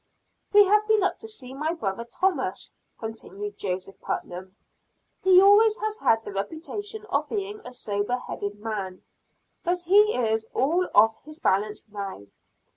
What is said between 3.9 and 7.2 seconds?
Putnam. "He always has had the reputation